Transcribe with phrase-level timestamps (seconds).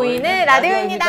[0.00, 1.06] 보이는 라디오입니다.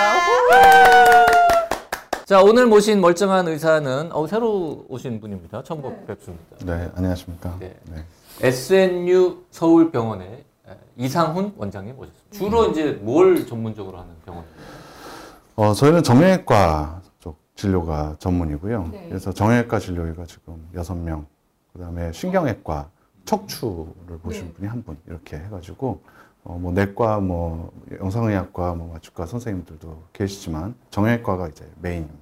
[2.24, 5.62] 자 오늘 모신 멀쩡한 의사는 어, 새로 오신 분입니다.
[5.64, 6.56] 처음 뵙습니다.
[6.66, 7.76] 네 안녕하십니까 네.
[7.92, 8.06] 네.
[8.48, 10.26] SNU 서울병원의
[10.70, 12.32] 에, 이상훈 원장님 모셨습니다.
[12.32, 14.62] 주로 이제 뭘 전문적으로 하는 병원입니까?
[15.58, 19.06] 어, 저희는 정형외과 쪽 진료가 전문이고요 네.
[19.10, 21.26] 그래서 정형외과 진료의가 지금 여섯 명
[21.74, 22.88] 그다음에 신경외과
[23.26, 24.54] 척추를 보신 네.
[24.54, 26.00] 분이 한 분 이렇게 해가지고
[26.48, 32.18] 어, 뭐 내과 뭐 영상의학과 뭐 마취과 선생님들도 계시지만 정형외과가 이제 메인입니다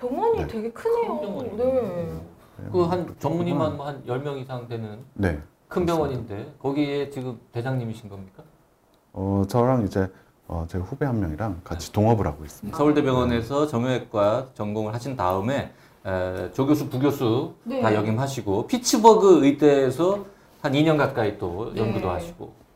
[0.00, 0.46] 병원이 네.
[0.46, 1.20] 되게 크네요.
[1.20, 2.22] 큰 병원이네요.
[2.56, 2.68] 네.
[2.72, 5.38] 그 한 전문의만 뭐한 10명 이상 되는 네
[5.68, 8.42] 큰 병원인데 거기에 지금 대장님이신 겁니까?
[9.12, 10.10] 어, 저랑 이제
[10.46, 15.72] 어, 제 후배 한 명이랑 같이 동업을 하고 있습니다 서울대병원에서 정형외과 전공을 하신 다음에
[16.06, 17.82] 에, 조교수, 부교수 네.
[17.82, 20.24] 다 역임하시고 피츠버그 의대에서
[20.62, 21.82] 한 2년 가까이 또 네.
[21.82, 22.67] 연구도 하시고 네.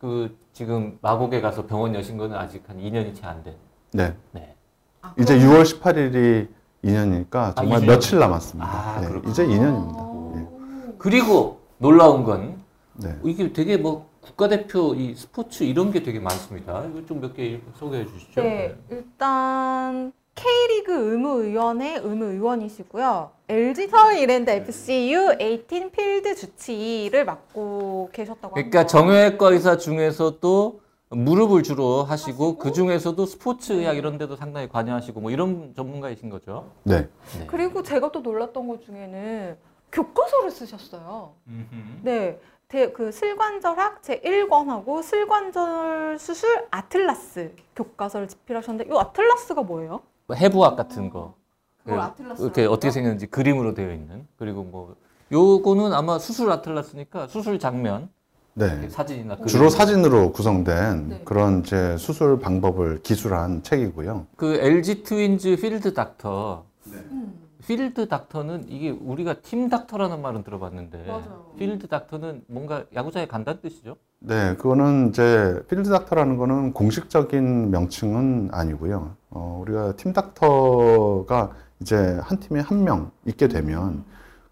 [0.00, 3.54] 그 지금 마곡에 가서 병원 여신 거는 아직 한 2년이 채 안 된.
[3.92, 4.54] 네 네.
[5.02, 6.48] 아, 이제 6월 18일이
[6.84, 8.68] 2년이니까 정말 아, 며칠 남았습니다.
[8.70, 9.08] 아, 네.
[9.30, 9.94] 이제 2년입니다.
[9.96, 10.94] 어.
[10.98, 12.62] 그리고 놀라운 건
[12.94, 13.16] 네.
[13.24, 16.84] 이게 되게 뭐 국가대표 이 스포츠 이런 게 되게 많습니다.
[16.84, 18.40] 이거 좀 몇 개 소개해 주시죠.
[18.42, 23.30] 네, 일단 K리그 의무위원회 의무위원이시고요.
[23.48, 28.86] LG 서울 이랜드 FC U18 필드 주치를 맡고 계셨다고 그러니까 합니다.
[28.86, 30.80] 정형외과 의사 중에서도
[31.10, 36.70] 무릎을 주로 하시고 그 중에서도 스포츠 의학 이런 데도 상당히 관여하시고 뭐 이런 전문가이신 거죠.
[36.84, 37.08] 네.
[37.38, 37.46] 네.
[37.46, 39.56] 그리고 제가 또 놀랐던 것 중에는
[39.90, 41.32] 교과서를 쓰셨어요.
[41.48, 41.66] 음흠.
[42.02, 42.38] 네.
[42.68, 50.02] 대- 그 슬관절학 제1권하고 슬관절 수술 아틀라스 교과서를 집필하셨는데 이 아틀라스가 뭐예요?
[50.28, 51.34] 뭐 해부학 같은 거.
[51.82, 54.94] 그걸 그 atlas 이렇게 어떻게 생겼는지 그림으로 되어 있는 그리고 뭐
[55.32, 58.10] 요거는 아마 수술 atlas니까 수술 장면
[58.52, 58.88] 네.
[58.90, 59.46] 사진이나 그림.
[59.48, 61.22] 주로 사진으로 구성된 네.
[61.24, 64.26] 그런 이제 수술 방법을 기술한 책이고요.
[64.36, 67.34] 그 LG 트윈즈 필드 닥터 음,
[67.68, 71.52] 필드 닥터는 이게 우리가 팀 닥터라는 말은 들어봤는데 맞아요.
[71.58, 73.96] 필드 닥터는 뭔가 야구장에 간다는 뜻이죠?
[74.20, 79.14] 네, 그거는 이제 필드 닥터라는 거는 공식적인 명칭은 아니고요.
[79.28, 84.02] 어, 우리가 팀 닥터가 이제 한 팀에 한 명 있게 되면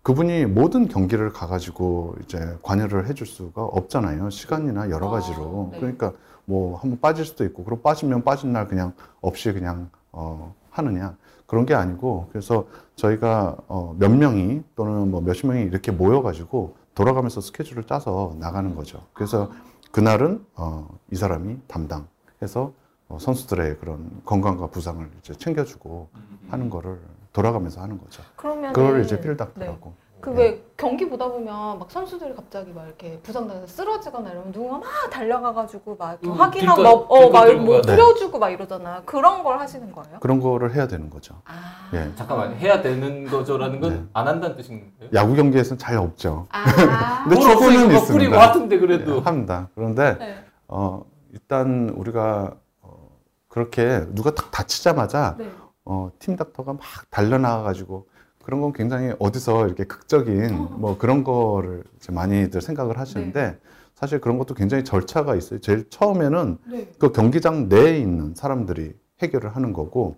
[0.02, 4.28] 그분이 모든 경기를 가가지고 이제 관여를 해줄 수가 없잖아요.
[4.28, 5.70] 시간이나 여러 아, 가지로.
[5.72, 5.78] 네.
[5.80, 6.12] 그러니까
[6.44, 11.16] 뭐 한번 빠질 수도 있고, 그럼 빠지면 빠진 날 그냥 없이 그냥 어, 하느냐
[11.46, 12.66] 그런 게 아니고 그래서
[12.96, 19.02] 저희가 어, 몇 명이 또는 뭐 몇십 명이 이렇게 모여가지고 돌아가면서 스케줄을 짜서 나가는 거죠.
[19.12, 19.50] 그래서
[19.92, 22.72] 그날은 어, 이 사람이 담당해서
[23.08, 26.08] 어, 선수들의 그런 건강과 부상을 이제 챙겨주고
[26.48, 26.98] 하는 거를
[27.32, 28.22] 돌아가면서 하는 거죠.
[28.34, 29.94] 그러면 그걸 이제 필닥터라고.
[30.26, 35.96] 그왜 경기 보다 보면 막 선수들이 갑자기 막 이렇게 부상당해서 쓰러지거나 이러면 누군가 막 달려가가지고
[35.96, 37.82] 막 음, 확인하고 막, 어, 들것 막 들고 뭐 가요.
[37.96, 39.02] 뿌려주고 막 이러잖아요.
[39.06, 40.18] 그런 걸 하시는 거예요?
[40.18, 41.36] 그런 거를 해야 되는 거죠.
[41.44, 41.90] 아.
[41.94, 42.12] 예.
[42.16, 44.04] 잠깐만 해야 되는 거죠라는 건 네.
[44.14, 45.10] 안 한다는 뜻인가요?
[45.14, 46.48] 야구 경기에서는 잘 없죠.
[46.50, 46.64] 아.
[47.22, 48.06] 근데 축구는 있습니다.
[48.12, 49.68] 뿌리고 하던데 그래도 예, 합니다.
[49.76, 50.44] 그런데 네.
[50.66, 53.10] 어, 일단 우리가 어,
[53.46, 55.48] 그렇게 누가 딱 다치자마자 네.
[55.84, 58.08] 어, 팀 닥터가 막 달려나가가지고
[58.46, 63.58] 그런 건 굉장히 어디서 이렇게 극적인 뭐 그런 거를 이제 많이들 생각을 하시는데
[63.96, 65.58] 사실 그런 것도 굉장히 절차가 있어요.
[65.58, 66.92] 제일 처음에는 네.
[66.96, 70.14] 그 경기장 내에 있는 사람들이 해결을 하는 거고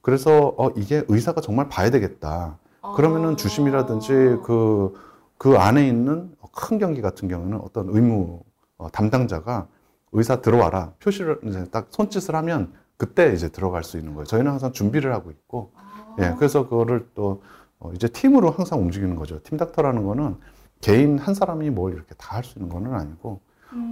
[0.00, 2.56] 그래서 어, 이게 의사가 정말 봐야 되겠다.
[2.96, 3.36] 그러면은 아.
[3.36, 4.94] 주심이라든지 그,
[5.36, 8.40] 그 안에 있는 큰 경기 같은 경우는 어떤 의무
[8.78, 9.66] 어, 담당자가
[10.12, 14.24] 의사 들어와라 표시를 이제 딱 손짓을 하면 그때 이제 들어갈 수 있는 거예요.
[14.24, 16.16] 저희는 항상 준비를 하고 있고, 아.
[16.20, 17.42] 예, 그래서 그거를 또
[17.78, 19.42] 어, 이제 팀으로 항상 움직이는 거죠.
[19.42, 20.36] 팀 닥터라는 거는
[20.80, 23.40] 개인 한 사람이 뭘 이렇게 다 할 수 있는 거는 아니고,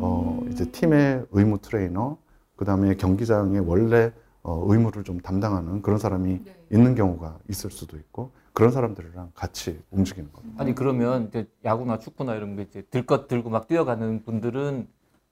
[0.01, 0.51] 어, 음.
[0.51, 2.17] 이제 팀의 의무 트레이너,
[2.57, 6.57] 그 다음에 경기장의 원래 어, 의무를 좀 담당하는 그런 사람이 네.
[6.71, 10.63] 있는 경우가 있을 수도 있고 그런 사람들이랑 같이 움직이는 겁니다.
[10.63, 14.87] 아니 그러면 이제 야구나 축구나 이런 거 이제 들것 들고 막 뛰어가는 분들은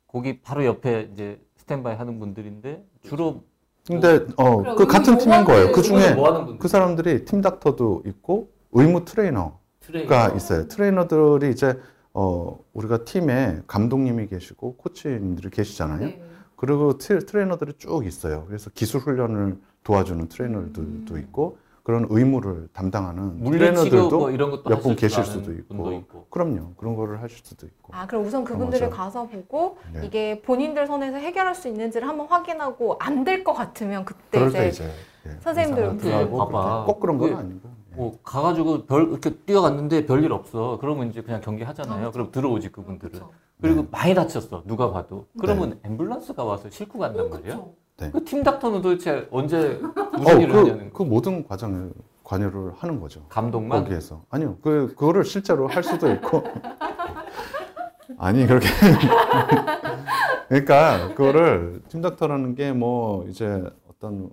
[0.09, 3.45] 거기 바로 옆에 이제 스탠바이 하는 분들인데 주로
[3.87, 5.73] 근데 어 그 같은 팀인 거예요.
[5.73, 6.57] 그 중에 뭐?
[6.59, 10.37] 그 사람들이 팀 닥터도 있고 의무 트레이너가 트레이너.
[10.37, 10.69] 있어요.
[10.69, 11.79] 트레이너들이 이제
[12.15, 15.99] 어 우리가 팀에 감독님이 계시고 코치님들이 계시잖아요.
[16.01, 16.23] 네.
[16.57, 18.45] 그리고 트, 트레이너들이 쭉 있어요.
[18.47, 24.95] 그래서 기술 훈련을 도와주는 트레이너들도 있고 그런 의무를 담당하는 물리치료 트레이너들도 뭐 이런 것도 몇분
[24.95, 25.93] 계실 수도 있고.
[25.93, 26.27] 있고.
[26.31, 26.75] 그럼요.
[26.77, 27.93] 그런 거를 하실 수도 있고.
[27.93, 28.89] 아, 그럼 우선 그분들을.
[28.89, 30.07] 가서 보고 네.
[30.07, 34.59] 이게 본인들 선에서 해결할 수 있는지를 한번 확인하고 안 될 것 같으면 그때 그럴 이제
[34.61, 34.91] 때 이제
[35.27, 36.85] 예, 선생님들 그 봐봐.
[36.87, 37.61] 꼭 그런 건 그- 아니고.
[37.93, 37.97] 예.
[37.97, 40.79] 뭐 가가지고 별 이렇게 뛰어갔는데 별일 없어.
[40.81, 42.13] 그러면 이제 그냥 경기 하잖아요.
[42.13, 43.11] 그럼 들어오지 그분들은.
[43.13, 43.31] 그렇죠.
[43.61, 43.89] 그리고 네.
[43.91, 44.63] 많이 다쳤어.
[44.67, 45.27] 누가 봐도.
[45.39, 47.43] 그러면 앰뷸런스가 와서 싣고 간단 말이야.
[47.43, 47.75] 그렇죠.
[48.03, 48.11] 네.
[48.11, 49.81] 그 팀 닥터는 도대체 언제
[50.19, 51.89] 무슨 일을 그, 하냐는 그 모든 과정에
[52.25, 53.25] 관여를 하는 거죠.
[53.29, 56.43] 감독만 거기에서 아니요 그 그거를 실제로 할 수도 있고
[58.19, 58.67] 아니 그렇게
[60.49, 64.31] 그러니까 그거를 팀 닥터라는 게 뭐 이제 어떤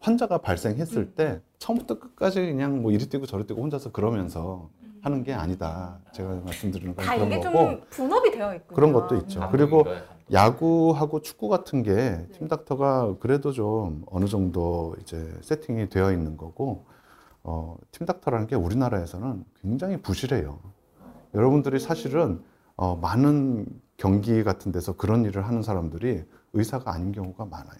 [0.00, 1.12] 환자가 발생했을 음.
[1.16, 4.68] 때 처음부터 끝까지 그냥 뭐 이리 뛰고 저리 뛰고 혼자서 그러면서
[5.00, 8.74] 하는 게 아니다 제가 말씀드리는 건다 그런 이게 거고 좀 분업이 되어 있군요.
[8.74, 9.40] 그런 것도 있죠.
[9.42, 9.48] 음.
[9.52, 9.84] 그리고
[10.32, 10.46] 야.
[10.46, 12.26] 야구하고 축구 같은 게 네.
[12.32, 16.86] 팀닥터가 그래도 좀 어느 정도 이제 세팅이 되어 있는 거고
[17.42, 20.58] 어, 팀닥터라는 게 우리나라에서는 굉장히 부실해요.
[21.34, 22.42] 여러분들이 사실은
[22.76, 27.78] 어, 많은 경기 같은 데서 그런 일을 하는 사람들이 의사가 아닌 경우가 많아요.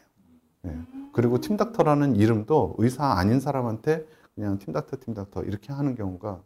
[0.66, 0.78] 예.
[1.12, 6.40] 그리고 팀닥터라는 이름도 의사 아닌 사람한테 그냥 팀닥터 팀닥터 이렇게 하는 경우가 아,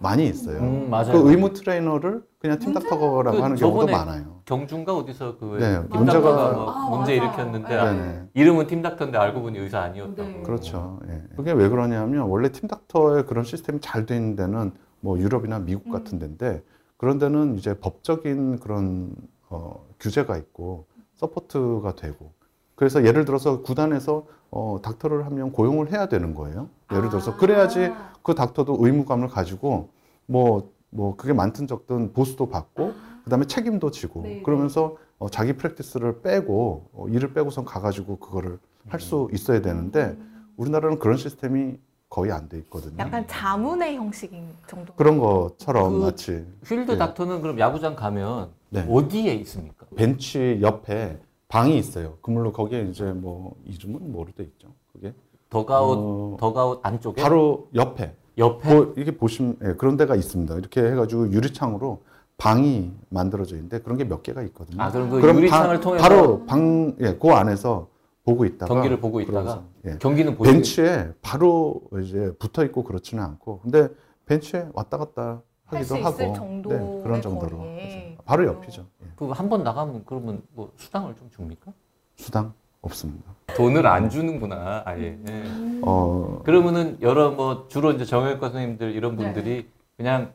[0.00, 0.58] 많이 있어요.
[0.60, 1.12] 음, 맞아요.
[1.22, 4.40] 그 의무 트레이너를 그냥 팀닥터라고 그 하는 경우도 저번에 많아요.
[4.44, 6.20] 경중가 어디서 그 네, 팀 문제가-
[6.54, 7.14] 뭐 아, 문제.
[7.16, 7.76] 일으켰는데 네.
[7.78, 8.26] 아.
[8.34, 10.22] 이름은 팀 닥터인데 알고 보니 의사 아니었다고.
[10.28, 10.42] 네.
[10.42, 11.00] 그렇죠.
[11.08, 11.22] 예.
[11.36, 15.92] 그게 왜 그러냐면 원래 팀닥터의 그런 시스템이 잘 돼 있는 데는 뭐 유럽이나 미국 음.
[15.92, 16.62] 같은 데인데
[16.96, 19.12] 그런 데는 이제 법적인 그런
[19.50, 20.86] 어, 규제가 있고
[21.16, 22.32] support가 되고
[22.74, 26.68] 그래서 예를 들어서 구단에서 어, 닥터를 한 명 고용을 해야 되는 거예요.
[26.92, 27.36] 예를 들어서 아.
[27.36, 27.92] 그래야지
[28.28, 29.88] 그 닥터도 의무감을 가지고
[30.26, 32.92] 뭐, 뭐 그게 많든 적든 보수도 받고
[33.24, 38.58] 그다음에 책임도 지고 네, 그러면서 어, 자기 practice를 빼고 어, 일을 빼고선 가가지고 그거를
[38.90, 40.16] 할 수 있어야 되는데
[40.58, 41.78] 우리나라는 그런 시스템이
[42.10, 42.96] 거의 안 돼 있거든요.
[42.98, 44.92] 약간 자문의 형식인 정도.
[44.94, 46.98] 그런 것처럼 그 마치 필드 네.
[46.98, 48.86] 닥터는 그럼 야구장 가면 네.
[48.90, 49.86] 어디에 있습니까?
[49.96, 52.18] 벤치 옆에 방이 있어요.
[52.20, 54.68] 그물로 거기에 이제 뭐 이름은 뭐로 돼 있죠?
[54.92, 55.14] 그게
[55.50, 60.54] 더가웃 어, 더가웃 안쪽에 바로 옆에 옆에 뭐 이게 보시면 예, 그런 데가 있습니다.
[60.56, 62.02] 이렇게 해가지고 유리창으로
[62.36, 64.80] 방이 만들어져 있는데 그런 게 몇 개가 있거든요.
[64.82, 67.88] 아 그럼 그 그럼 유리창을 방- 통해서 바로 방, 예, 그 안에서
[68.24, 69.98] 보고 있다가 경기를 보고 있다가 그러면서, 예.
[69.98, 73.88] 경기는 보시는 벤치에 바로 이제 붙어 있고 그렇지는 않고 근데
[74.26, 77.58] 벤치에 왔다 갔다 할 하기도 수 하고 있을 정도의 그런 정도로.
[77.58, 78.86] 그래서 바로 옆이죠.
[79.02, 79.06] 예.
[79.16, 81.72] 그한 번 나가면 그러면 뭐 수당을 좀 줍니까?
[82.16, 82.52] 수당
[82.82, 83.24] 없습니다.
[83.56, 85.18] 돈을 안 주는구나 아예.
[85.26, 85.32] 예.
[85.32, 85.80] 음.
[85.84, 89.24] 어, 그러면은 여러 뭐 주로 이제 정형외과 선생님들 이런 네.
[89.24, 90.32] 분들이 그냥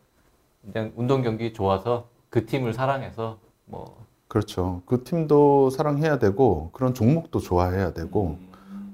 [0.72, 4.82] 그냥 운동 경기 좋아서 그 팀을 사랑해서 뭐 그렇죠.
[4.86, 8.38] 그 팀도 사랑해야 되고 그런 종목도 좋아해야 되고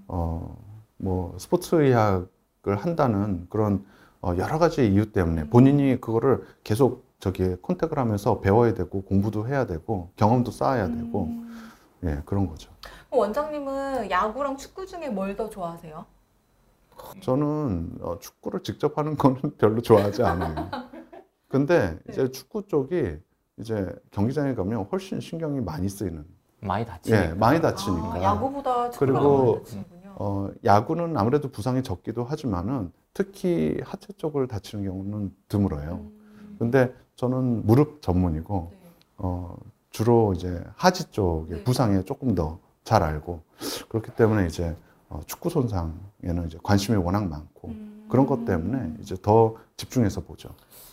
[0.08, 0.58] 어,
[0.98, 3.86] 뭐 스포츠 의학을 한다는 그런
[4.22, 9.66] 어, 여러 가지 이유 때문에 본인이 그거를 계속 저기 컨택을 하면서 배워야 되고 공부도 해야
[9.66, 11.70] 되고 경험도 쌓아야 되고 음.
[12.04, 12.70] 예 그런 거죠.
[13.12, 16.06] 원장님은 야구랑 축구 중에 뭘 더 좋아하세요?
[17.22, 20.70] 저는 어, 축구를 직접 하는 거는 별로 좋아하지 않아요.
[21.48, 23.18] 근데 이제 축구 쪽이
[23.58, 26.26] 이제 경기장에 가면 훨씬 신경이 많이 쓰이는.
[26.62, 27.26] 많이 다치니까.
[27.30, 28.16] 예, 많이 다치니까.
[28.16, 29.64] 아, 야구보다 축구가 그리고.
[30.16, 35.94] 어, 야구는 아무래도 부상이 적기도 하지만은 특히 하체 쪽을 다치는 경우는 드물어요.
[35.94, 36.56] 음.
[36.60, 38.78] 근데 저는 무릎 전문이고 네.
[39.20, 39.56] 어,
[39.92, 41.64] 주로 이제 하지 쪽의 네.
[41.64, 43.44] 부상에 조금 더 잘 알고
[43.88, 44.76] 그렇기 때문에 이제
[45.10, 48.08] 어, 축구 손상에는 이제 관심이 워낙 많고 음.
[48.10, 50.50] 그런 것 때문에 이제 더 집중해서 보죠.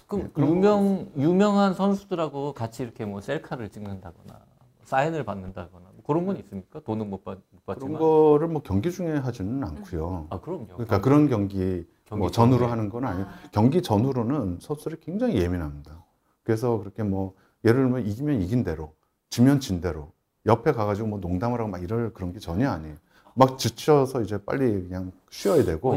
[0.07, 4.39] 그럼 예, 그런 유명 유명한 선수들하고 같이 이렇게 뭐 셀카를 찍는다거나
[4.85, 6.81] 사인을 받는다거나 뭐 그런 건 있습니까?
[6.81, 7.99] 돈은 못, 받, 못 그런 받지만.
[7.99, 10.27] 거를 뭐 경기 중에 하지는 않고요.
[10.29, 10.67] 아 그럼요.
[10.67, 12.67] 그러니까 그런 경기 경기 뭐 전후로.
[12.67, 13.27] 하는 건 아니에요.
[13.27, 16.05] 아, 경기 전후로는 선수들이 굉장히 예민합니다.
[16.43, 17.33] 그래서 그렇게 뭐
[17.65, 18.93] 예를 들면 이기면 이긴 대로,
[19.31, 20.13] 지면 진 대로
[20.47, 22.95] 옆에 가가지고 뭐 농담을 하고 막 이럴 그런 게 전혀 아니에요.
[23.35, 25.95] 막 지쳐서 이제 빨리 그냥 쉬어야 되고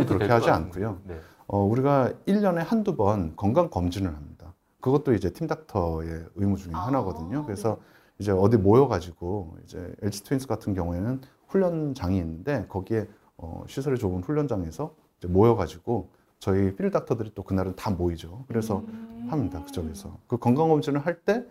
[0.00, 0.50] 해도 그렇게 하지.
[0.50, 0.98] 않고요.
[1.04, 1.20] 네.
[1.46, 4.52] 어, 우리가 1년에 한두 번 건강 검진을 합니다.
[4.80, 7.44] 그것도 이제 팀닥터의 의무 중에 아, 하나거든요.
[7.44, 7.78] 그래서
[8.18, 13.06] 이제 어디 모여가지고 이제 LG 트윈스 같은 경우에는 훈련장이 있는데 거기에
[13.36, 18.44] 어, 시설이 좁은 훈련장에서 이제 모여가지고 저희 필 닥터들이 또 그날은 다 모이죠.
[18.48, 19.28] 그래서 음.
[19.30, 19.62] 합니다.
[19.64, 21.44] 그쪽에서 그 건강 검진을 할때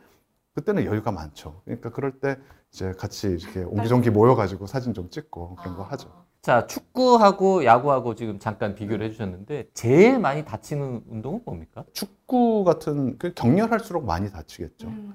[0.53, 1.61] 그때는 여유가 많죠.
[1.65, 2.37] 그러니까 그럴 때
[2.71, 5.87] 이제 같이 이렇게 옹기종기 모여가지고 사진 좀 찍고 그런 거 아.
[5.91, 6.09] 하죠.
[6.41, 11.85] 자 축구하고 야구하고 지금 잠깐 비교를 해주셨는데 제일 많이 다치는 운동은 뭡니까?
[11.93, 14.87] 축구 같은 그 격렬할수록 많이 다치겠죠.
[14.87, 15.13] 음.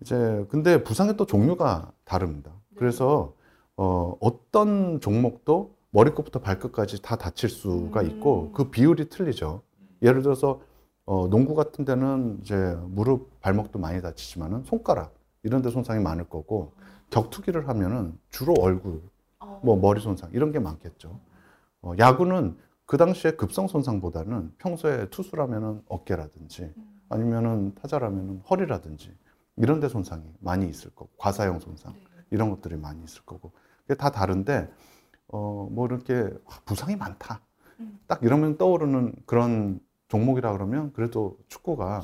[0.00, 2.52] 이제 근데 부상의 또 종류가 다릅니다.
[2.76, 3.34] 그래서
[3.76, 8.52] 어, 어떤 종목도 머리끝부터 발끝까지 다 다칠 수가 있고 음.
[8.52, 9.62] 그 비율이 틀리죠.
[10.02, 10.60] 예를 들어서
[11.10, 12.54] 어, 농구 같은 데는 이제
[12.86, 15.12] 무릎, 발목도 많이 다치지만은 손가락
[15.42, 16.72] 이런 데 손상이 많을 거고
[17.10, 19.02] 격투기를 하면은 주로 얼굴,
[19.40, 19.60] 어.
[19.64, 21.18] 뭐 머리 손상 이런 게 많겠죠.
[21.82, 26.72] 어, 야구는 그 당시에 급성 손상보다는 평소에 투수라면은 어깨라든지
[27.08, 29.12] 아니면은 타자라면은 허리라든지
[29.56, 31.92] 이런 데 손상이 많이 있을 거고 과사형 손상
[32.30, 33.50] 이런 것들이 많이 있을 거고
[33.82, 34.70] 그게 다 다른데
[35.32, 36.14] 어 뭐 이렇게
[36.44, 37.40] 와, 부상이 많다
[37.80, 37.98] 음.
[38.06, 42.02] 딱 이러면 떠오르는 그런 종목이라 그러면 그래도 축구가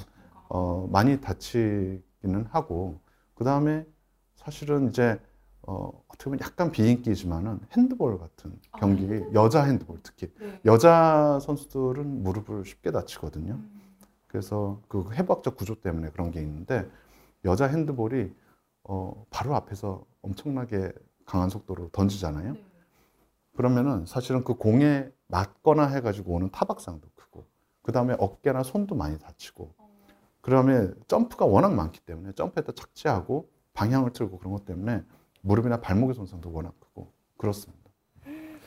[0.49, 3.01] 어 많이 다치기는 하고
[3.35, 3.85] 그 다음에
[4.37, 5.21] 사실은 이제
[5.63, 9.35] 어 어떻게 보면 약간 비인기지만은 핸드볼 같은 아, 경기 핸드볼.
[9.35, 10.61] 여자 핸드볼 특히 네.
[10.65, 13.55] 여자 선수들은 무릎을 쉽게 다치거든요.
[13.55, 13.81] 음.
[14.29, 16.89] 그래서 그 해부학적 구조 때문에 그런 게 있는데
[17.45, 18.33] 여자 핸드볼이
[18.85, 20.93] 어 바로 앞에서 엄청나게
[21.25, 22.53] 강한 속도로 던지잖아요.
[22.53, 22.65] 네.
[23.57, 27.45] 그러면은 사실은 그 공에 맞거나 해가지고 오는 타박상도 크고
[27.87, 29.89] 그 다음에 어깨나 손도 많이 다치고 어.
[30.41, 35.05] 그 다음에 점프가 워낙 많기 때문에 점프에다 착지하고 방향을 틀고 그런 것 때문에
[35.43, 37.85] 무릎이나 발목의 손상도 워낙 크고 그렇습니다.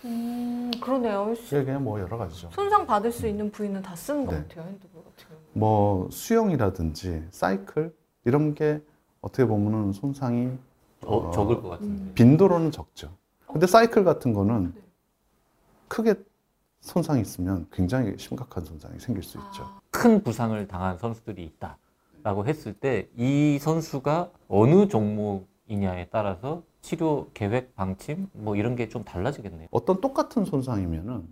[0.05, 1.33] 음, 그러네요.
[1.49, 2.49] 그게 그냥 뭐 여러 가지죠.
[2.53, 4.41] 손상 받을 수 있는 부위는 다 쓰는 것 네.
[4.43, 5.41] 같아요 핸드볼 같은 경우.
[5.51, 8.81] 뭐 수영이라든지 사이클 이런 게
[9.19, 10.57] 어떻게 보면은 손상이
[11.05, 12.03] 어, 어, 적을 것 같은데.
[12.03, 12.11] 음.
[12.15, 13.13] 빈도로는 적죠.
[13.51, 14.81] 근데 사이클 같은 거는 네.
[15.89, 16.15] 크게
[16.81, 19.63] 손상이 있으면 굉장히 심각한 손상이 생길 수 있죠.
[19.63, 27.75] 아, 큰 부상을 당한 선수들이 있다라고 했을 때 이 선수가 어느 종목이냐에 따라서 치료 계획,
[27.75, 29.67] 방침 뭐 이런 게 좀 달라지겠네요.
[29.71, 31.27] 어떤 똑같은 손상이면은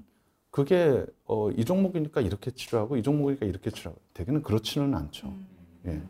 [0.52, 5.28] 그게 어, 이 종목이니까 이렇게 치료하고 이 종목이니까 이렇게 치료하고 대개는 그렇지는 않죠.
[5.28, 5.48] 음.
[5.86, 6.02] 예.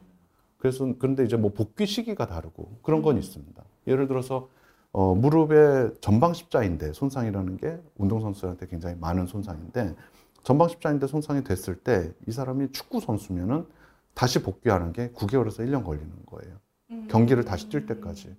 [0.58, 3.64] 그래서 그런데 이제 뭐 복귀 시기가 다르고 그런 건 있습니다.
[3.88, 4.50] 예를 들어서
[4.98, 9.96] 어, 무릎의 전방 십자인대 손상이라는 게 운동선수한테 굉장히 많은 손상인데
[10.42, 13.68] 전방 십자인대 손상이 됐을 때 이 사람이 축구 선수면은
[14.16, 16.56] 다시 복귀하는 게 9개월에서 1년 걸리는 거예요.
[16.90, 17.08] 음.
[17.12, 18.36] 경기를 다시 뛸 때까지.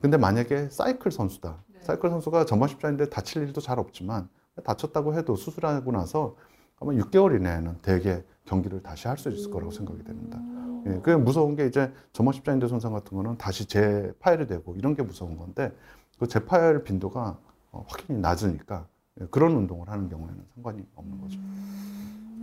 [0.00, 1.62] 근데 만약에 사이클 선수다.
[1.66, 1.80] 네.
[1.82, 4.30] 사이클 선수가 전방 십자인대 다칠 일도 잘 없지만
[4.64, 6.34] 다쳤다고 해도 수술하고 나서
[6.80, 10.38] 아마 6개월 이내에는 대개 경기를 다시 할 수 있을 거라고 생각이 됩니다.
[10.90, 10.96] 음.
[10.96, 15.02] 예, 그 무서운 게 이제 전방 십자인대 손상 같은 거는 다시 재파열이 되고 이런 게
[15.02, 15.72] 무서운 건데
[16.18, 17.38] 그 재파열 빈도가
[17.72, 18.86] 어, 확연히 낮으니까
[19.20, 21.38] 예, 그런 운동을 하는 경우에는 상관이 없는 거죠.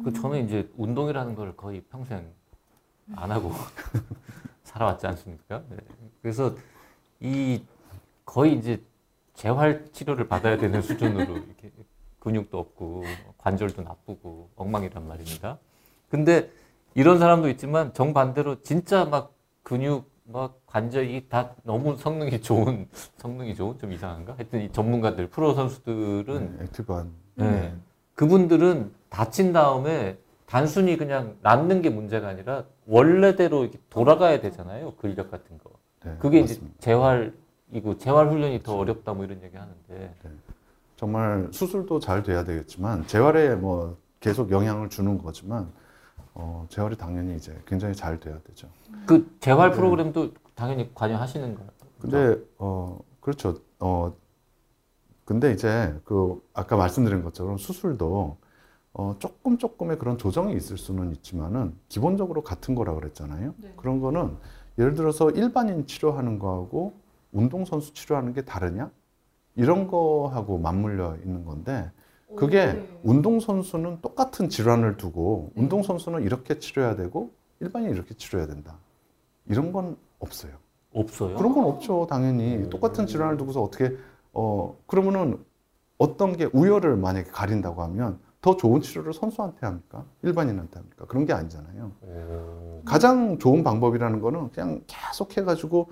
[0.03, 2.31] 그 저는 이제 운동이라는 걸 거의 평생
[3.15, 3.51] 안 하고
[4.63, 5.63] 살아왔지 않습니까?
[5.69, 5.77] 네.
[6.21, 6.55] 그래서
[7.19, 7.63] 이
[8.25, 8.81] 거의 이제
[9.33, 11.71] 재활 치료를 받아야 되는 수준으로 이렇게
[12.19, 13.03] 근육도 없고
[13.37, 15.57] 관절도 나쁘고 엉망이란 말입니다.
[16.09, 16.51] 근데
[16.95, 23.77] 이런 사람도 있지만 정반대로 진짜 막 근육 막 관절이 다 너무 성능이 좋은 성능이 좋은
[23.79, 24.33] 좀 이상한가?
[24.37, 27.73] 하여튼 이 전문가들 프로 선수들은 네, active한 네.
[28.15, 34.93] 그분들은 다친 다음에 단순히 그냥 낫는 게 문제가 아니라 원래대로 이렇게 돌아가야 되잖아요.
[34.95, 35.71] 근력 같은 거.
[36.03, 36.79] 네, 그게 이제 맞습니다.
[36.79, 40.15] 재활이고 재활 훈련이 더 어렵다 뭐 이런 얘기 하는데.
[40.95, 45.71] 정말 수술도 잘 돼야 되겠지만 재활에 뭐 계속 영향을 주는 거지만
[46.39, 48.67] 어, 재활이 당연히 이제 굉장히 잘 돼야 되죠.
[49.07, 49.75] 그 재활 네.
[49.75, 51.69] 프로그램도 당연히 관여하시는 거예요.
[51.99, 53.55] 근데 어 그렇죠.
[53.79, 54.13] 어
[55.25, 58.37] 근데 이제 그 아까 말씀드린 것처럼 수술도
[58.93, 63.55] 어 조금 조금의 그런 조정이 있을 수는 있지만은 기본적으로 같은 거라 그랬잖아요.
[63.57, 63.73] 네.
[63.75, 64.37] 그런 거는
[64.77, 66.93] 예를 들어서 일반인 치료하는 거하고
[67.31, 68.91] 운동 선수 치료하는 게 다르냐?
[69.55, 71.91] 이런 거하고 맞물려 있는 건데
[72.35, 72.99] 그게 네.
[73.03, 75.61] 운동 선수는 똑같은 질환을 두고 네.
[75.61, 78.77] 운동 선수는 이렇게 치료해야 되고 일반인 이렇게 치료해야 된다.
[79.45, 80.51] 이런 건 없어요.
[80.93, 81.37] 없어요.
[81.37, 82.57] 그런 건 없죠, 당연히.
[82.57, 82.69] 음.
[82.69, 83.95] 똑같은 질환을 두고서 어떻게,
[84.33, 85.43] 어, 그러면은
[85.97, 90.05] 어떤 게 우열을 만약에 가린다고 하면 더 좋은 치료를 선수한테 합니까?
[90.21, 91.05] 일반인한테 합니까?
[91.07, 91.91] 그런 게 아니잖아요.
[92.01, 92.81] 오.
[92.85, 95.91] 가장 좋은 방법이라는 거는 그냥 계속 해가지고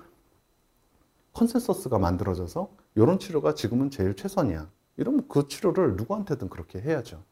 [1.32, 4.68] consensus가 만들어져서 이런 치료가 지금은 제일 최선이야.
[4.96, 7.22] 이러면 그 치료를 누구한테든 그렇게 해야죠.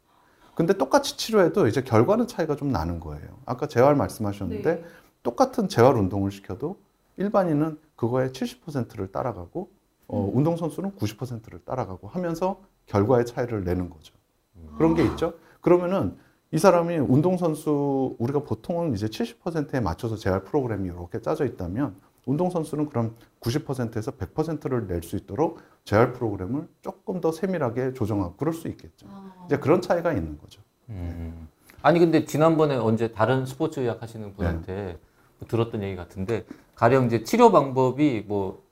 [0.55, 3.39] 근데 똑같이 치료해도 이제 결과는 차이가 좀 나는 거예요.
[3.45, 4.85] 아까 재활 말씀하셨는데 네.
[5.23, 6.79] 똑같은 재활 운동을 시켜도
[7.17, 9.71] 일반인은 그거의 70%를 따라가고
[10.07, 10.37] 어, 음.
[10.37, 14.15] 운동선수는 90%를 따라가고 하면서 결과의 차이를 내는 거죠.
[14.57, 14.69] 음.
[14.77, 15.35] 그런 게 있죠.
[15.61, 16.17] 그러면은
[16.53, 23.15] 이 사람이 운동선수 우리가 보통은 이제 70%에 맞춰서 재활 프로그램이 이렇게 짜져 있다면 운동선수는 그럼
[23.41, 29.07] 90%에서 100%를 낼 수 있도록 재활 프로그램을 조금 더 세밀하게 조정하고 그럴 수 있겠죠.
[29.11, 29.33] 아.
[29.47, 30.63] 이제 그런 차이가 있는 거죠.
[30.89, 31.49] 음.
[31.83, 34.99] 아니 근데 지난번에 언제 다른 스포츠 의학 하시는 분한테 네.
[35.39, 38.63] 뭐 들었던 얘기 같은데 가령 이제 치료 방법이 뭐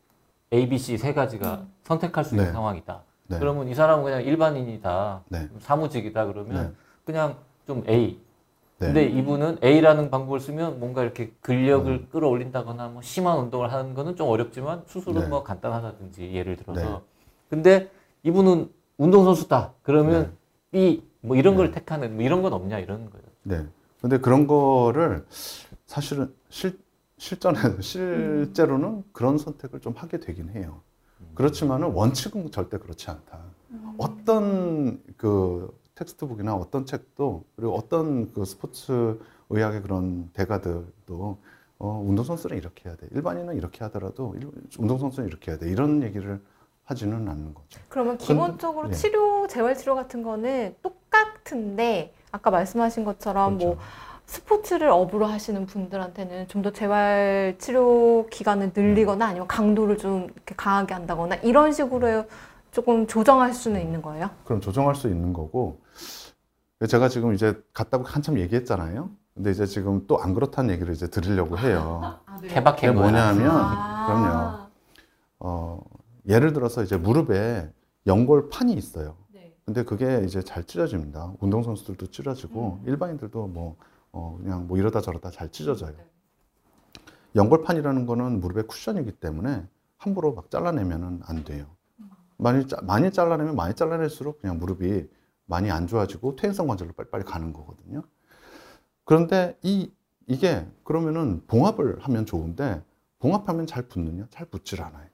[0.53, 2.53] A, B, C 세 가지가 선택할 수 있는 네.
[2.53, 3.03] 상황이다.
[3.29, 3.39] 네.
[3.39, 5.25] 그러면 이 사람은 그냥 일반인이다.
[5.29, 5.49] 네.
[5.61, 6.73] 사무직이다 그러면 네.
[7.05, 8.19] 그냥 좀 A.
[8.83, 8.87] 네.
[8.87, 12.09] 근데 이분은 A라는 방법을 쓰면 뭔가 이렇게 근력을 음.
[12.11, 15.29] 끌어올린다거나 뭐 심한 운동을 하는 거는 좀 어렵지만 수술은 네.
[15.29, 16.81] 뭐 간단하다든지 예를 들어서.
[16.81, 17.01] 네.
[17.49, 17.91] 근데
[18.25, 19.75] 이분은 운동선수다.
[19.83, 20.37] 그러면
[20.73, 21.73] B 뭐 이런 걸 네.
[21.73, 23.25] 택하는 뭐 이런 건 없냐 이런 거예요.
[23.45, 23.67] 네.
[24.01, 25.25] 근데 그런 거를
[25.87, 26.77] 사실은 실,
[27.19, 30.81] 실전에, 실제로는 그런 선택을 좀 하게 되긴 해요.
[31.35, 33.39] 그렇지만은 원칙은 절대 그렇지 않다.
[33.97, 39.19] 어떤 그 textbook이나 어떤 책도 그리고 어떤 그 스포츠
[39.51, 41.39] 의학의 그런 대가들도
[41.79, 43.09] 어, 운동선수는 이렇게 해야 돼.
[43.13, 45.69] 일반인은 이렇게 하더라도 일- 운동선수는 이렇게 해야 돼.
[45.69, 46.41] 이런 얘기를
[46.85, 47.81] 하지는 않는 거죠.
[47.89, 48.93] 그러면 기본적으로 예.
[48.93, 53.81] 치료, 재활 치료 같은 거는 똑같은데 아까 말씀하신 것처럼 뭐 그렇죠.
[54.27, 60.95] 스포츠를 업으로 하시는 분들한테는 좀 더 재활 치료 기간을 늘리거나 아니면 강도를 좀 이렇게 강하게
[60.95, 62.25] 한다거나 이런 식으로
[62.73, 64.31] 조금 조정할 수는 있는 거예요.
[64.45, 65.81] 그럼 조정할 수 있는 거고
[66.89, 69.11] 제가 지금 이제 갔다고 한참 얘기했잖아요.
[69.35, 72.19] 근데 이제 지금 또 안 그렇다는 얘기를 이제 드리려고 해요.
[72.49, 74.07] 케바케 그게 뭐냐면 아.
[74.07, 74.69] 그럼요.
[75.41, 75.85] 어,
[76.29, 77.71] 예를 들어서 이제 무릎에
[78.07, 79.17] 연골판이 있어요.
[79.33, 79.55] 네.
[79.65, 81.35] 근데 그게 이제 잘 찢어집니다.
[81.41, 83.77] 운동선수들도 찢어지고 일반인들도 뭐
[84.13, 85.95] 어, 그냥 뭐 이러다 저러다 잘 찢어져요.
[87.37, 89.65] 연골판이라는 거는 무릎의 쿠션이기 때문에
[89.99, 91.67] 함부로 막 잘라내면은 안 돼요.
[92.43, 95.09] 많이, 짜- 많이 잘라내면 많이 잘라낼수록 그냥 무릎이
[95.47, 98.03] 많이 안 좋아지고 퇴행성 관절로 빨리빨리 가는 거거든요.
[99.05, 99.93] 그런데 이,
[100.27, 102.83] 이게 그러면은 봉합을 하면 좋은데
[103.19, 104.27] 봉합하면 잘 붙느냐?
[104.31, 105.07] 잘 붙질 않아요.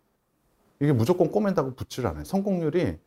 [0.81, 2.25] 이게 무조건 꼬맨다고 붙질 않아요.
[2.25, 2.99] 성공률이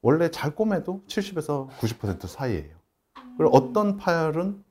[0.00, 2.76] 원래 잘 꼬매도 70에서 90% 사이예요.
[3.36, 4.64] 그리고 어떤 파열은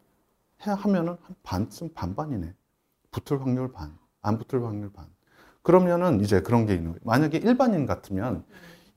[0.65, 2.53] 해 하면은 한 반쯤 반반이네.
[3.11, 5.05] 붙을 확률 반, 안 붙을 확률 반.
[5.61, 7.01] 그러면은 이제 그런 게 있는 거예요.
[7.03, 8.43] 만약에 일반인 같으면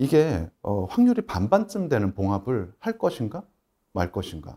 [0.01, 3.43] 이게 어, 확률이 반반쯤 되는 봉합을 할 것인가
[3.93, 4.57] 말 것인가.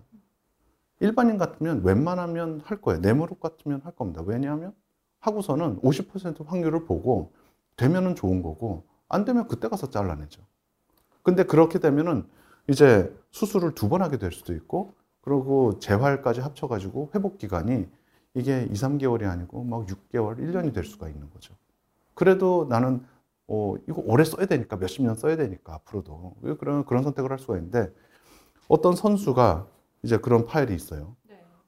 [1.01, 3.01] 일반인 같으면 웬만하면 할 거예요.
[3.01, 4.23] 내 무릎 같으면 할 겁니다.
[4.25, 4.73] 왜냐하면
[5.19, 7.33] 하고서는 50% 확률을 보고
[7.75, 10.41] 되면은 좋은 거고 안 되면 그때 가서 잘라내죠.
[11.23, 12.25] 근데 그렇게 되면은
[12.69, 17.85] 이제 수술을 두 번 하게 될 수도 있고 그리고 재활까지 합쳐가지고 회복 기간이
[18.33, 21.53] 이게 2, 3개월이 아니고 막 6개월, 1년이 될 수가 있는 거죠.
[22.13, 23.05] 그래도 나는
[23.47, 27.39] 어, 이거 오래 써야 되니까 몇십 년 써야 되니까 앞으로도 왜 그런 그런 선택을 할
[27.39, 27.91] 수가 있는데
[28.67, 29.67] 어떤 선수가
[30.03, 31.15] 이제 그런 파일이 있어요.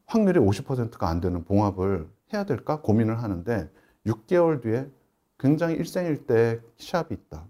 [0.08, 3.70] 확률이 50%가 안 되는 봉합을 해야 될까 고민을 하는데
[4.06, 4.88] 6개월 뒤에
[5.40, 7.46] 굉장히 일생일대 시합이 있다.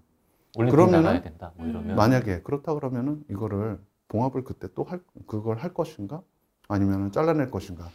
[0.71, 1.51] 그러면은- 나가야 된다.
[1.55, 6.21] 뭐 이러면 만약에 그렇다 그러면은 이거를 봉합을 그때 또 할 그걸 할 것인가
[6.67, 7.89] 아니면은 잘라낼 것인가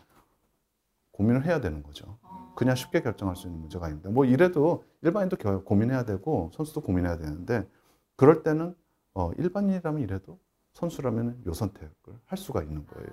[1.12, 2.18] 고민을 해야 되는 거죠.
[2.54, 4.10] 그냥 쉽게 결정할 수 있는 문제가 아닙니다.
[4.10, 7.66] 뭐 이래도 일반인도 겨- 고민해야 되고 선수도 고민해야 되는데
[8.16, 8.74] 그럴 때는
[9.14, 10.38] 어, 일반인이라면 이래도
[10.72, 11.90] 선수라면 요 선택을
[12.26, 13.08] 할 수가 있는 거예요.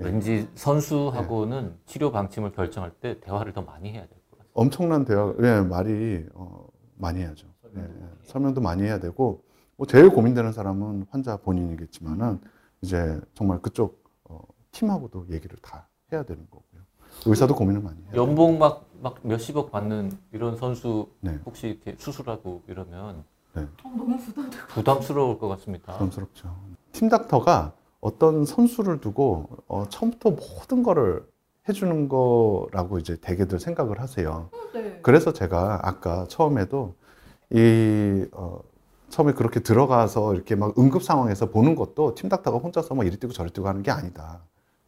[0.00, 0.04] 예.
[0.04, 4.50] 왠지 선수하고는 치료 방침을 결정할 때 대화를 더 많이 해야 될 것 같아요.
[4.54, 7.46] 엄청난 대화, 예, 말이 어, 많이 해야죠.
[7.76, 8.08] 예, 예.
[8.24, 9.44] 설명도 많이 해야 되고
[9.76, 12.40] 뭐 제일 고민되는 사람은 환자 본인이겠지만은
[12.82, 14.40] 이제 정말 그쪽 어,
[14.72, 16.69] 팀하고도 얘기를 다 해야 되는 거고요.
[17.26, 18.10] 의사도 고민을 많이 해요.
[18.14, 21.38] 연봉 막, 막 몇십억 받는 이런 선수 네.
[21.44, 23.66] 혹시 이렇게 수술하고 이러면 네.
[23.82, 24.56] 너무 부담돼.
[24.68, 25.92] 부담스러울 것 같습니다.
[25.94, 26.54] 부담스럽죠.
[26.92, 31.26] 팀 닥터가 어떤 선수를 두고 어, 처음부터 모든 거를
[31.68, 34.48] 해주는 거라고 이제 대개들 생각을 하세요.
[34.72, 34.98] 네.
[35.02, 36.94] 그래서 제가 아까 처음에도
[37.50, 38.60] 이 어,
[39.10, 43.32] 처음에 그렇게 들어가서 이렇게 막 응급 상황에서 보는 것도 팀 닥터가 혼자서 막 이리 뛰고
[43.32, 44.40] 저리 뛰고 하는 게 아니다.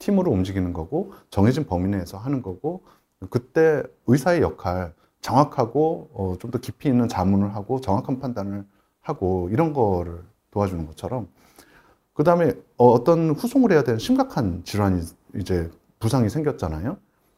[0.03, 2.83] 팀으로 움직이는 거고 정해진 범위 내에서 하는 거고
[3.31, 8.65] 그때 의사의 역할 정확하고 어, 좀 더 깊이 있는 자문을 하고 정확한 판단을
[9.01, 11.29] 하고 이런 거를 도와주는 것처럼
[12.15, 15.03] 그 다음에 어, 떤 후송을 해야 되는 심각한 질환이
[15.37, 16.97] 이제 부상이 생겼잖아요.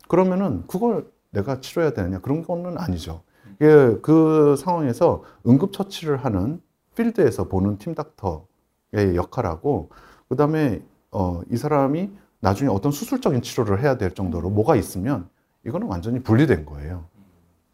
[0.08, 3.22] 그러면은 그걸 내가 치료해야 되느냐 그런 거는 아니죠.
[3.60, 6.60] 이게 그 상황에서 응급처치를 하는
[6.96, 9.90] 필드에서 보는 팀 닥터의 역할하고
[10.28, 12.10] 그 다음에 어, 이 사람이
[12.44, 15.30] 나중에 어떤 수술적인 치료를 해야 될 정도로 뭐가 있으면
[15.66, 17.06] 이거는 완전히 분리된 거예요.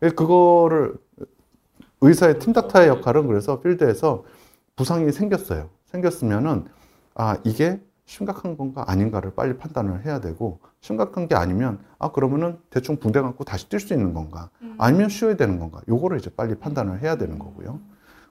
[0.02, 0.94] 예, 그거를
[2.00, 4.22] 의사의 팀 닥터의 역할은 그래서 필드에서
[4.76, 5.68] 부상이 생겼어요.
[5.86, 6.66] 생겼으면은
[7.16, 12.96] 아 이게 심각한 건가 아닌가를 빨리 판단을 해야 되고 심각한 게 아니면 아 그러면은 대충
[12.96, 17.02] 붕대 감고 다시 뛸 수 있는 건가 아니면 쉬어야 되는 건가 요거를 이제 빨리 판단을
[17.02, 17.80] 해야 되는 거고요.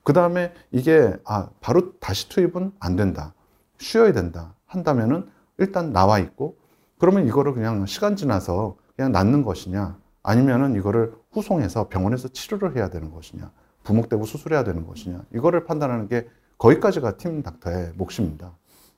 [0.04, 3.34] 그 다음에 이게 아 바로 다시 투입은 안 된다
[3.78, 5.28] 쉬어야 된다 한다면은
[5.60, 6.58] 일단 나와 있고
[6.98, 13.12] 그러면 이거를 그냥 시간 지나서 그냥 낫는 것이냐 아니면은 이거를 후송해서 병원에서 치료를 해야 되는
[13.12, 13.52] 것이냐,
[13.84, 18.52] 부목되고 수술해야 되는 것이냐, 이거를 판단하는 게 거기까지가 팀 닥터의 몫입니다.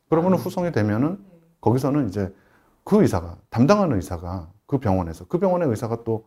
[0.10, 1.24] 그러면 후송이 되면은
[1.62, 2.34] 거기서는 이제
[2.84, 6.26] 그 의사가 담당하는 의사가 그 병원에서 그 병원의 의사가 또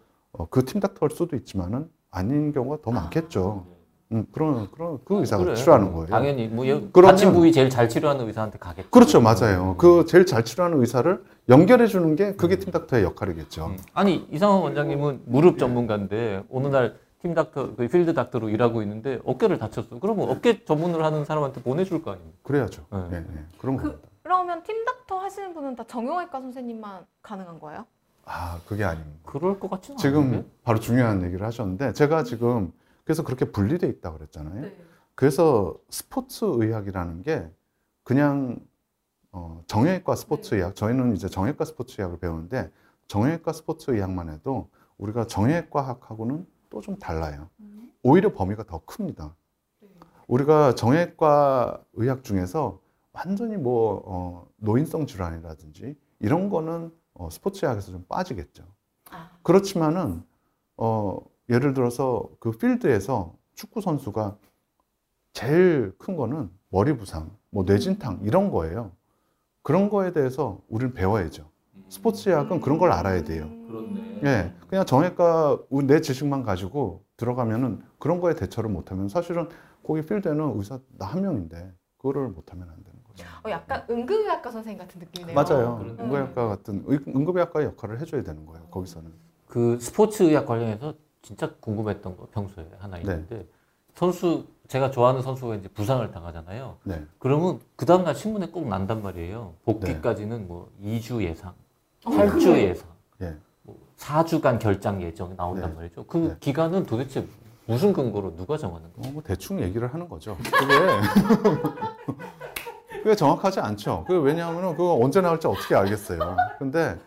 [0.50, 3.66] 그팀 닥터일 수도 있지만은 아닌 경우가 더 많겠죠.
[4.14, 5.54] 음, 그런 그런 그 의사가 그래.
[5.56, 6.06] 치료하는 거예요.
[6.06, 6.64] 당연히 뭐
[7.02, 8.88] 다친 부위 제일 잘 치료하는 의사한테 가겠죠.
[8.90, 9.74] 그렇죠, 맞아요.
[9.76, 13.66] 그 제일 잘 치료하는 의사를 연결해 주는 게 그게 팀 닥터의 역할이겠죠.
[13.66, 13.76] 음.
[13.92, 19.58] 아니 이상원 원장님은 무릎 전문가인데 어느 날 팀 닥터, 그 필드 닥터로 일하고 있는데 어깨를
[19.58, 19.98] 다쳤어.
[19.98, 22.36] 그러면 어깨 전문을 하는 사람한테 보내줄 거 아닙니까?
[22.42, 22.82] 그래야죠.
[22.92, 22.98] 네.
[23.12, 23.44] 네, 네.
[23.56, 24.08] 그런 그- 겁니다.
[24.22, 27.86] 그러면 팀 닥터 하시는 분은 다 정형외과 선생님만 가능한 거예요?
[28.26, 29.18] 아, 그게 아닙니다.
[29.24, 30.44] 그럴 것 같지는 지금 않은데.
[30.64, 32.72] 바로 중요한 얘기를 하셨는데 제가 지금
[33.04, 34.70] 그래서 그렇게 분리돼 있다 그랬잖아요.
[35.14, 37.50] 그래서 스포츠 의학이라는 게
[38.02, 38.58] 그냥
[39.32, 42.70] 어, 정형외과 스포츠 의학 저희는 이제 정형외과 스포츠 의학을 배우는데
[43.08, 47.48] 정형외과 스포츠 의학만 해도 우리가 정형외과 학하고는 또 좀 달라요.
[48.02, 49.36] 오히려 범위가 더 큽니다.
[50.26, 52.80] 우리가 정형외과 의학 중에서
[53.12, 58.64] 완전히 뭐 어, 노인성 질환이라든지 이런 거는 어, 스포츠 의학에서 좀 빠지겠죠.
[59.10, 59.30] 아.
[59.44, 60.24] 그렇지만은
[60.76, 64.36] 어, 예를 들어서 그 필드에서 축구 선수가
[65.32, 68.92] 제일 큰 거는 머리 부상, 뭐 뇌진탕 이런 거예요.
[69.62, 71.48] 그런 거에 대해서 우리는 배워야죠.
[71.88, 73.48] 스포츠 의학은 그런 걸 알아야 돼요.
[73.68, 74.20] 그렇네.
[74.24, 79.48] 예, 그냥 정형외과 우- 내 지식만 가지고 들어가면은 그런 거에 대처를 못하면 사실은
[79.86, 83.26] 거기 필드에는 의사 나 한 명인데 그거를 못하면 안 되는 거죠.
[83.44, 85.34] 어, 약간 응급의학과 선생님 같은 느낌이네요.
[85.34, 85.76] 맞아요.
[85.78, 86.02] 그러네.
[86.02, 88.66] 응급의학과 같은 의- 응급의학과의 역할을 해줘야 되는 거예요.
[88.70, 89.12] 거기서는.
[89.46, 90.94] 그 스포츠 의학 관련해서
[91.24, 93.02] 진짜 궁금했던 거 평소에 하나 네.
[93.02, 93.46] 있는데
[93.94, 96.76] 선수 제가 좋아하는 선수가 이제 부상을 당하잖아요.
[96.84, 97.02] 네.
[97.18, 99.54] 그러면 그 다음날 신문에 꼭 난단 말이에요.
[99.64, 101.54] 복귀까지는 뭐 2주 예상,
[102.04, 102.88] 어, 8주 예상,
[103.22, 103.36] 예.
[103.62, 105.76] 뭐 4주간 결장 예정이 나온단 네.
[105.76, 106.04] 말이죠.
[106.06, 106.36] 그 네.
[106.40, 107.26] 기간은 도대체
[107.66, 109.08] 무슨 근거로 누가 정하는 거예요?
[109.08, 110.36] 어, 뭐 대충 얘기를 하는 거죠.
[110.36, 110.74] 그게
[113.02, 114.04] 그게 정확하지 않죠.
[114.06, 116.36] 그 왜냐하면 그거 언제 나올지 어떻게 알겠어요.
[116.58, 116.98] 근데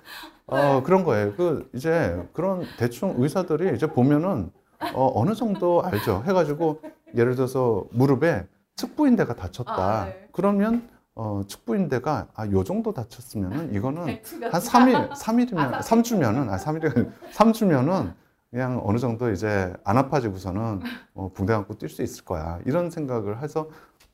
[0.47, 1.33] 어, 그런 거예요.
[1.35, 4.49] 그 이제 그런 대충 의사들이 이제 보면은
[4.93, 6.23] 어, 어느 정도 알죠.
[6.25, 6.81] 해가지고
[7.15, 9.73] 예를 들어서 무릎에 측부인대가 다쳤다.
[9.73, 10.27] 아, 네.
[10.31, 14.03] 그러면 어, 측부인대가 아, 요 정도 다쳤으면은 이거는
[14.51, 18.13] 한 3일, 3일이면, 3주면은, 아, 3일이 3주면은
[18.51, 20.81] 그냥 어느 정도 이제 안 아파지고서는
[21.15, 22.59] 어, 붕대 감고 뛸 수 있을 거야.
[22.65, 23.67] 이런 생각을 해서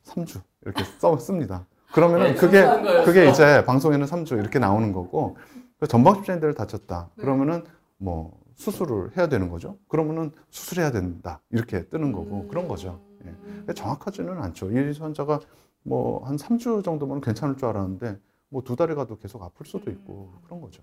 [0.06, 1.66] 3주 이렇게 써, 씁니다.
[1.92, 2.64] 그러면은 그게,
[3.04, 7.10] 그게 이제 방송에는 3주 이렇게 나오는 거고, 그 전방 십자인대를 다쳤다.
[7.18, 7.64] 그러면은
[7.98, 9.76] 뭐 수술을 해야 되는 거죠.
[9.88, 11.40] 그러면은 수술해야 된다.
[11.50, 13.00] 이렇게 뜨는 거고, 그런 거죠.
[13.26, 13.34] 예.
[13.44, 14.70] 근데 정확하지는 않죠.
[14.70, 15.40] 이 환자가
[15.82, 20.32] 뭐 한 3주 정도면 괜찮을 줄 알았는데 뭐 두 달이 가도 계속 아플 수도 있고
[20.44, 20.82] 그런 거죠.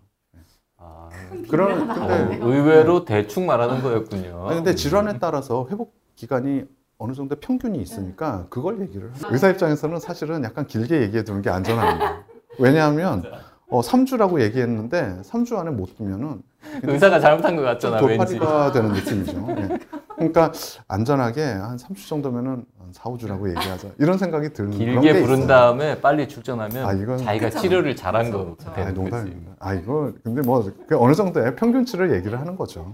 [0.78, 1.10] 아,
[1.50, 4.48] 그런 어, 근데 의외로 대충 말하는 거였군요.
[4.48, 6.66] 아니, 근데 질환에 따라서 회복 기간이
[6.98, 9.16] 어느 정도 평균이 있으니까 그걸 얘기를 해요.
[9.30, 12.24] 의사 입장에서는 사실은 약간 길게 얘기해 두는 게 안전합니다.
[12.60, 13.24] 왜냐하면
[13.72, 16.42] 어, 3주라고 얘기했는데 3주 안에 못 뛰면은
[16.84, 18.38] 의사가 잘못한 것 같잖아, 왠지.
[18.38, 19.48] 돌파리가 되는 느낌이죠.
[19.58, 19.80] 예.
[20.16, 20.52] 그러니까
[20.88, 23.88] 안전하게 한 3주 정도면은 한 4, 5주라고 얘기하자.
[23.98, 25.48] 이런 생각이 드는 그런 길게 게 부른 있어요.
[25.48, 27.60] 다음에 빨리 출전하면 아, 이건- 자기가 그쵸.
[27.60, 28.56] 치료를 잘한 거.
[28.76, 28.94] 되는 거지.
[28.94, 29.52] 농담입니다.
[29.60, 32.94] 아 이거 근데 뭐그 어느 정도의 평균치를 얘기를 하는 거죠.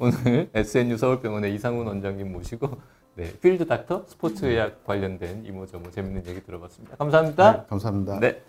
[0.00, 2.68] 오늘 SNU 서울병원의 이상훈 원장님 모시고
[3.14, 6.96] 네, 필드 닥터 스포츠 의학 관련된 이모저모 재밌는 얘기 들어봤습니다.
[6.96, 7.52] 감사합니다.
[7.52, 8.18] 네, 감사합니다.
[8.18, 8.42] 네.